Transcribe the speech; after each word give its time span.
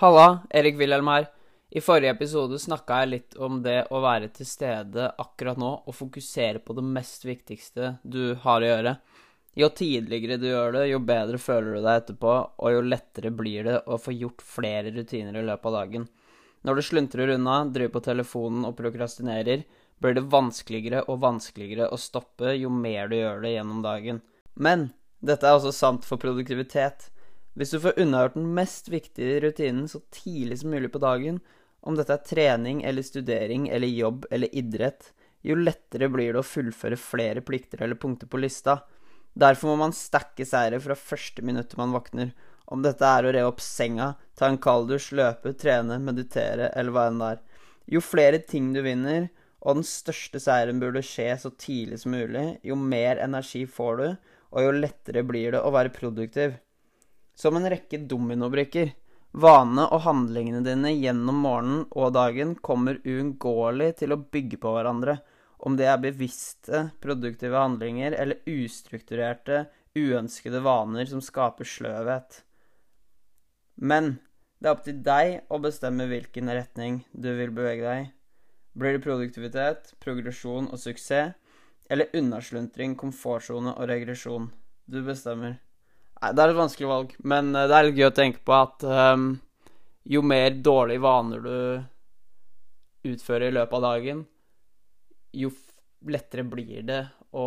Halla, 0.00 0.46
Erik 0.50 0.76
Wilhelm 0.78 1.08
her. 1.10 1.24
I 1.70 1.80
forrige 1.82 2.12
episode 2.14 2.58
snakka 2.62 3.00
jeg 3.00 3.08
litt 3.10 3.32
om 3.42 3.56
det 3.64 3.80
å 3.90 3.98
være 3.98 4.28
til 4.30 4.46
stede 4.46 5.08
akkurat 5.18 5.58
nå 5.58 5.70
og 5.90 5.96
fokusere 5.98 6.60
på 6.62 6.76
det 6.78 6.84
mest 6.86 7.26
viktigste 7.26 7.96
du 8.06 8.36
har 8.44 8.62
å 8.62 8.68
gjøre. 8.68 8.92
Jo 9.58 9.72
tidligere 9.74 10.36
du 10.38 10.46
gjør 10.52 10.76
det, 10.76 10.84
jo 10.92 11.02
bedre 11.02 11.42
føler 11.42 11.74
du 11.74 11.80
deg 11.80 12.04
etterpå, 12.04 12.36
og 12.62 12.76
jo 12.76 12.86
lettere 12.86 13.34
blir 13.34 13.66
det 13.66 13.80
å 13.90 13.98
få 13.98 14.14
gjort 14.14 14.46
flere 14.46 14.94
rutiner 14.94 15.40
i 15.42 15.44
løpet 15.50 15.66
av 15.72 15.76
dagen. 15.80 16.06
Når 16.62 16.78
du 16.78 16.86
sluntrer 16.92 17.34
unna, 17.34 17.58
driver 17.66 17.96
på 17.98 18.06
telefonen 18.06 18.70
og 18.70 18.78
prokrastinerer, 18.78 19.66
blir 19.98 20.14
det 20.14 20.28
vanskeligere 20.30 21.08
og 21.10 21.24
vanskeligere 21.26 21.90
å 21.90 21.98
stoppe 21.98 22.54
jo 22.54 22.70
mer 22.70 23.10
du 23.10 23.18
gjør 23.18 23.42
det 23.42 23.56
gjennom 23.56 23.82
dagen. 23.82 24.22
Men 24.54 24.92
dette 25.18 25.42
er 25.42 25.58
også 25.58 25.74
sant 25.74 26.06
for 26.06 26.22
produktivitet. 26.22 27.10
Hvis 27.56 27.72
du 27.74 27.80
får 27.82 27.98
unnagjort 28.02 28.36
den 28.38 28.50
mest 28.54 28.90
viktige 28.92 29.40
rutinen 29.44 29.88
så 29.90 30.02
tidlig 30.14 30.60
som 30.60 30.74
mulig 30.74 30.90
på 30.94 31.00
dagen, 31.02 31.40
om 31.80 31.96
dette 31.96 32.14
er 32.14 32.26
trening 32.26 32.82
eller 32.86 33.06
studering 33.06 33.68
eller 33.72 33.88
jobb 33.88 34.26
eller 34.30 34.54
idrett, 34.54 35.12
jo 35.46 35.54
lettere 35.56 36.10
blir 36.10 36.34
det 36.34 36.42
å 36.42 36.46
fullføre 36.46 36.98
flere 36.98 37.42
plikter 37.46 37.82
eller 37.82 37.98
punkter 37.98 38.30
på 38.30 38.40
lista. 38.42 38.80
Derfor 39.38 39.72
må 39.72 39.78
man 39.84 39.94
stacke 39.94 40.46
seire 40.48 40.80
fra 40.82 40.96
første 40.98 41.44
minuttet 41.46 41.78
man 41.78 41.94
våkner. 41.94 42.32
Om 42.68 42.82
dette 42.84 43.06
er 43.06 43.24
å 43.24 43.32
re 43.32 43.44
opp 43.48 43.62
senga, 43.64 44.12
ta 44.36 44.48
en 44.50 44.58
kalddusj, 44.60 45.12
løpe, 45.16 45.54
trene, 45.56 46.00
meditere 46.02 46.72
eller 46.76 46.92
hva 46.92 47.06
enn 47.08 47.22
det 47.22 47.30
er. 47.36 47.44
Jo 47.88 48.02
flere 48.04 48.42
ting 48.44 48.72
du 48.74 48.82
vinner, 48.84 49.30
og 49.64 49.80
den 49.80 49.86
største 49.86 50.40
seieren 50.42 50.82
burde 50.82 51.02
skje 51.06 51.30
så 51.40 51.50
tidlig 51.56 52.02
som 52.02 52.12
mulig, 52.14 52.58
jo 52.66 52.76
mer 52.78 53.22
energi 53.24 53.64
får 53.66 54.02
du, 54.02 54.08
og 54.52 54.64
jo 54.66 54.74
lettere 54.74 55.24
blir 55.26 55.54
det 55.54 55.62
å 55.62 55.72
være 55.74 55.94
produktiv. 55.94 56.58
Som 57.38 57.56
en 57.56 57.68
rekke 57.70 58.00
dominobrikker. 58.10 58.90
Vanene 59.38 59.84
og 59.94 60.02
handlingene 60.08 60.64
dine 60.66 60.90
gjennom 60.96 61.42
morgenen 61.44 61.82
og 61.94 62.14
dagen 62.16 62.56
kommer 62.64 62.98
uunngåelig 63.04 63.92
til 64.00 64.14
å 64.14 64.22
bygge 64.32 64.58
på 64.58 64.72
hverandre, 64.74 65.18
om 65.58 65.76
det 65.78 65.86
er 65.90 66.00
bevisste, 66.02 66.88
produktive 67.02 67.60
handlinger 67.60 68.16
eller 68.18 68.40
ustrukturerte, 68.48 69.66
uønskede 69.98 70.62
vaner 70.64 71.06
som 71.10 71.22
skaper 71.22 71.68
sløvhet. 71.68 72.40
Men 73.78 74.16
det 74.58 74.70
er 74.70 74.74
opp 74.74 74.84
til 74.86 74.98
deg 75.06 75.52
å 75.54 75.60
bestemme 75.62 76.08
hvilken 76.10 76.50
retning 76.50 77.02
du 77.12 77.30
vil 77.38 77.54
bevege 77.54 77.84
deg 77.84 78.06
i. 78.06 78.10
Blir 78.78 78.96
det 78.96 79.04
produktivitet, 79.04 79.94
progresjon 80.02 80.70
og 80.70 80.78
suksess, 80.82 81.34
eller 81.90 82.10
unnasluntring, 82.18 82.98
komfortsone 82.98 83.72
og 83.78 83.88
regresjon? 83.90 84.50
Du 84.90 85.00
bestemmer. 85.06 85.58
Nei, 86.18 86.32
det 86.34 86.42
er 86.42 86.52
et 86.52 86.58
vanskelig 86.58 86.88
valg, 86.90 87.12
men 87.30 87.52
eh, 87.54 87.68
det 87.70 87.76
er 87.76 87.86
litt 87.86 88.00
gøy 88.00 88.08
å 88.08 88.16
tenke 88.16 88.42
på 88.46 88.54
at 88.56 88.82
um, 88.82 89.30
jo 90.08 90.22
mer 90.26 90.56
dårlige 90.64 91.04
vaner 91.04 91.44
du 91.44 93.12
utfører 93.12 93.48
i 93.48 93.54
løpet 93.54 93.78
av 93.78 93.84
dagen, 93.86 94.24
jo 95.38 95.52
lettere 96.10 96.44
blir 96.46 96.82
det 96.88 97.02
å 97.36 97.46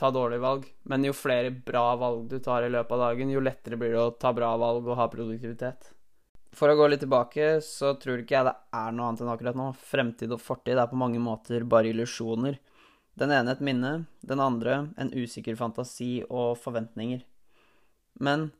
ta 0.00 0.10
dårlige 0.10 0.42
valg. 0.42 0.66
Men 0.88 1.06
jo 1.06 1.14
flere 1.16 1.52
bra 1.52 1.94
valg 2.00 2.26
du 2.28 2.38
tar 2.42 2.66
i 2.66 2.72
løpet 2.72 2.92
av 2.96 3.06
dagen, 3.06 3.32
jo 3.32 3.42
lettere 3.44 3.78
blir 3.80 3.94
det 3.94 4.02
å 4.02 4.12
ta 4.16 4.32
bra 4.36 4.52
valg 4.60 4.88
og 4.88 4.98
ha 5.00 5.08
produktivitet. 5.12 5.92
For 6.56 6.72
å 6.72 6.76
gå 6.76 6.88
litt 6.90 7.04
tilbake, 7.04 7.60
så 7.62 7.94
tror 8.00 8.22
ikke 8.22 8.34
jeg 8.34 8.48
det 8.48 8.56
er 8.74 8.94
noe 8.94 9.10
annet 9.10 9.22
enn 9.22 9.32
akkurat 9.32 9.58
nå. 9.58 9.70
Fremtid 9.92 10.32
og 10.34 10.42
fortid 10.42 10.80
er 10.80 10.90
på 10.90 10.98
mange 10.98 11.20
måter 11.22 11.64
bare 11.68 11.92
illusjoner. 11.92 12.58
Den 13.20 13.32
ene 13.34 13.54
et 13.54 13.62
minne, 13.62 13.92
den 14.26 14.42
andre 14.42 14.86
en 14.98 15.12
usikker 15.14 15.58
fantasi 15.58 16.24
og 16.26 16.56
forventninger. 16.58 17.22
Men 18.18 18.50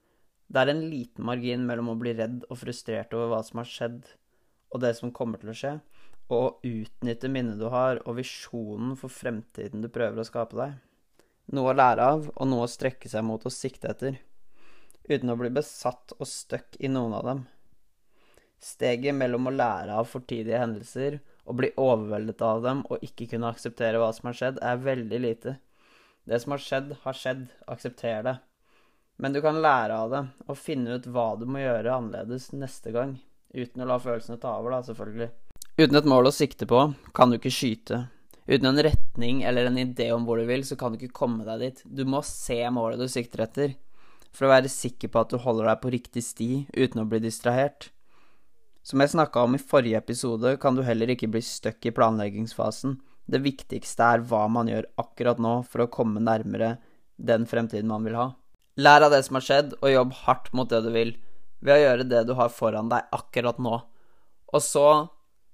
det 0.51 0.63
er 0.63 0.73
en 0.73 0.85
liten 0.91 1.27
margin 1.27 1.67
mellom 1.67 1.93
å 1.93 1.99
bli 1.99 2.15
redd 2.19 2.45
og 2.49 2.59
frustrert 2.63 3.15
over 3.15 3.31
hva 3.33 3.41
som 3.47 3.63
har 3.63 3.71
skjedd, 3.71 4.01
og 4.71 4.83
det 4.83 4.95
som 4.99 5.13
kommer 5.15 5.41
til 5.43 5.53
å 5.53 5.57
skje, 5.57 5.75
og 6.31 6.41
å 6.41 6.51
utnytte 6.67 7.31
minnet 7.31 7.59
du 7.59 7.69
har, 7.71 8.01
og 8.07 8.19
visjonen 8.19 8.97
for 8.99 9.13
fremtiden 9.13 9.83
du 9.83 9.91
prøver 9.93 10.23
å 10.23 10.27
skape 10.27 10.59
deg. 10.59 10.75
Noe 11.55 11.73
å 11.73 11.77
lære 11.77 12.11
av, 12.15 12.29
og 12.35 12.51
noe 12.51 12.67
å 12.67 12.71
strekke 12.71 13.11
seg 13.11 13.25
mot 13.27 13.47
og 13.47 13.55
sikte 13.55 13.91
etter, 13.91 14.21
uten 15.11 15.33
å 15.33 15.39
bli 15.39 15.51
besatt 15.55 16.15
og 16.19 16.29
stuck 16.31 16.79
i 16.79 16.91
noen 16.91 17.17
av 17.19 17.27
dem. 17.27 17.47
Steget 18.61 19.17
mellom 19.17 19.49
å 19.49 19.55
lære 19.55 19.97
av 19.97 20.11
fortidige 20.11 20.59
hendelser 20.61 21.19
og 21.49 21.57
bli 21.63 21.71
overveldet 21.81 22.43
av 22.45 22.61
dem 22.63 22.83
og 22.93 23.03
ikke 23.07 23.31
kunne 23.33 23.49
akseptere 23.51 24.03
hva 24.03 24.11
som 24.15 24.29
har 24.29 24.37
skjedd, 24.37 24.61
er 24.63 24.85
veldig 24.85 25.21
lite. 25.25 25.57
Det 26.29 26.39
som 26.43 26.55
har 26.55 26.63
skjedd, 26.63 26.93
har 27.07 27.17
skjedd. 27.17 27.47
Aksepter 27.73 28.27
det. 28.27 28.37
Men 29.21 29.35
du 29.37 29.43
kan 29.45 29.59
lære 29.61 29.97
av 30.01 30.13
det 30.15 30.23
og 30.49 30.57
finne 30.57 30.97
ut 30.97 31.07
hva 31.13 31.35
du 31.37 31.45
må 31.45 31.61
gjøre 31.61 31.93
annerledes 31.93 32.51
neste 32.57 32.93
gang. 32.95 33.19
Uten 33.53 33.83
å 33.85 33.89
la 33.91 33.99
følelsene 34.01 34.41
ta 34.41 34.55
over, 34.57 34.73
da, 34.73 34.81
selvfølgelig. 34.87 35.29
Uten 35.77 35.99
et 35.99 36.09
mål 36.09 36.31
å 36.31 36.33
sikte 36.33 36.69
på 36.71 36.87
kan 37.17 37.29
du 37.29 37.37
ikke 37.37 37.53
skyte. 37.53 38.07
Uten 38.49 38.71
en 38.71 38.83
retning 38.83 39.43
eller 39.47 39.69
en 39.69 39.79
idé 39.79 40.09
om 40.15 40.25
hvor 40.25 40.41
du 40.41 40.49
vil, 40.49 40.65
så 40.65 40.79
kan 40.79 40.95
du 40.95 40.99
ikke 40.99 41.19
komme 41.21 41.45
deg 41.45 41.67
dit. 41.67 41.85
Du 41.85 42.07
må 42.09 42.23
se 42.27 42.59
målet 42.73 43.03
du 43.03 43.07
sikter 43.13 43.45
etter, 43.45 43.77
for 44.33 44.49
å 44.49 44.55
være 44.55 44.73
sikker 44.73 45.13
på 45.13 45.21
at 45.21 45.35
du 45.35 45.41
holder 45.43 45.69
deg 45.69 45.83
på 45.83 45.93
riktig 45.93 46.25
sti 46.25 46.51
uten 46.73 47.05
å 47.05 47.09
bli 47.11 47.21
distrahert. 47.23 47.91
Som 48.83 49.05
jeg 49.05 49.13
snakka 49.13 49.45
om 49.45 49.55
i 49.55 49.61
forrige 49.61 50.01
episode, 50.01 50.57
kan 50.63 50.75
du 50.75 50.83
heller 50.87 51.13
ikke 51.13 51.29
bli 51.29 51.45
stuck 51.45 51.85
i 51.85 51.93
planleggingsfasen. 51.95 52.97
Det 53.31 53.45
viktigste 53.45 54.15
er 54.17 54.25
hva 54.27 54.47
man 54.51 54.71
gjør 54.71 54.89
akkurat 54.99 55.39
nå 55.43 55.59
for 55.69 55.85
å 55.85 55.93
komme 55.93 56.25
nærmere 56.25 56.79
den 57.21 57.45
fremtiden 57.47 57.91
man 57.91 58.09
vil 58.09 58.17
ha. 58.17 58.31
Lær 58.79 59.03
av 59.03 59.11
det 59.11 59.25
som 59.27 59.39
har 59.39 59.45
skjedd, 59.45 59.73
og 59.83 59.91
jobb 59.91 60.13
hardt 60.25 60.53
mot 60.55 60.71
det 60.71 60.83
du 60.85 60.91
vil, 60.95 61.15
ved 61.61 61.75
å 61.75 61.83
gjøre 61.83 62.07
det 62.09 62.23
du 62.29 62.37
har 62.39 62.53
foran 62.55 62.91
deg 62.93 63.09
akkurat 63.15 63.59
nå. 63.59 63.81
Og 64.55 64.63
så 64.65 64.87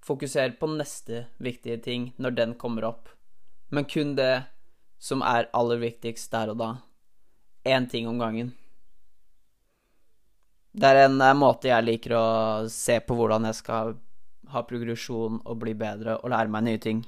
fokuser 0.07 0.55
på 0.61 0.69
neste 0.71 1.27
viktige 1.43 1.81
ting 1.83 2.11
når 2.23 2.37
den 2.37 2.55
kommer 2.61 2.87
opp. 2.93 3.09
Men 3.73 3.89
kun 3.89 4.15
det 4.19 4.47
som 5.03 5.25
er 5.27 5.51
aller 5.57 5.81
viktigst 5.83 6.31
der 6.33 6.53
og 6.53 6.61
da. 6.61 6.71
Én 7.67 7.89
ting 7.91 8.07
om 8.07 8.21
gangen. 8.21 8.53
Det 10.77 10.87
er 10.87 11.07
en 11.07 11.19
eh, 11.25 11.35
måte 11.35 11.71
jeg 11.71 11.87
liker 11.87 12.15
å 12.15 12.27
se 12.71 13.01
på 13.01 13.17
hvordan 13.17 13.49
jeg 13.49 13.59
skal 13.59 13.97
ha 14.53 14.63
progresjon 14.63 15.41
og 15.43 15.59
bli 15.63 15.73
bedre 15.75 16.19
og 16.21 16.31
lære 16.31 16.53
meg 16.53 16.67
nye 16.69 16.83
ting. 16.83 17.01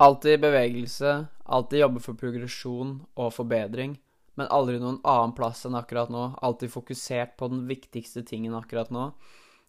Alltid 0.00 0.40
bevegelse, 0.40 1.26
alltid 1.44 1.82
jobbe 1.82 2.02
for 2.02 2.18
progresjon 2.18 2.96
og 3.18 3.34
forbedring 3.34 3.98
men 4.34 4.50
aldri 4.50 4.80
noen 4.82 5.00
annen 5.06 5.34
plass 5.36 5.64
enn 5.66 5.78
akkurat 5.78 6.10
nå. 6.12 6.26
Alltid 6.42 6.72
fokusert 6.72 7.36
på 7.38 7.48
den 7.52 7.64
viktigste 7.70 8.24
tingen 8.26 8.56
akkurat 8.58 8.90
nå, 8.94 9.08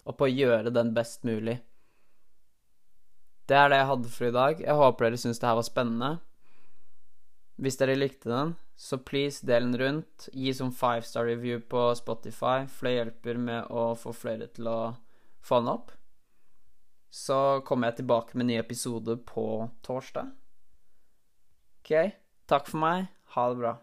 og 0.05 0.17
på 0.17 0.27
å 0.27 0.33
gjøre 0.33 0.73
den 0.73 0.93
best 0.97 1.25
mulig. 1.27 1.59
Det 3.45 3.57
er 3.57 3.69
det 3.69 3.81
jeg 3.81 3.89
hadde 3.91 4.11
for 4.11 4.27
i 4.27 4.35
dag. 4.35 4.61
Jeg 4.61 4.79
håper 4.79 5.05
dere 5.05 5.21
syns 5.21 5.41
det 5.41 5.49
her 5.49 5.59
var 5.59 5.67
spennende. 5.67 6.11
Hvis 7.61 7.77
dere 7.79 7.95
likte 7.95 8.31
den, 8.31 8.55
så 8.75 8.97
please 8.97 9.45
del 9.45 9.69
den 9.69 9.77
rundt. 9.79 10.29
Gi 10.33 10.53
som 10.53 10.73
five 10.75 11.05
star 11.05 11.29
review 11.29 11.61
på 11.61 11.87
Spotify, 11.95 12.65
for 12.67 12.89
det 12.89 12.95
hjelper 12.97 13.39
med 13.39 13.69
å 13.71 13.91
få 13.99 14.15
flere 14.17 14.49
til 14.55 14.67
å 14.71 14.79
få 15.45 15.61
den 15.61 15.71
opp. 15.75 15.93
Så 17.15 17.61
kommer 17.67 17.91
jeg 17.93 18.01
tilbake 18.01 18.35
med 18.35 18.47
en 18.47 18.53
ny 18.55 18.59
episode 18.59 19.15
på 19.29 19.47
torsdag. 19.85 20.33
OK, 21.85 21.93
takk 22.49 22.67
for 22.67 22.81
meg. 22.81 23.11
Ha 23.37 23.49
det 23.53 23.61
bra. 23.61 23.77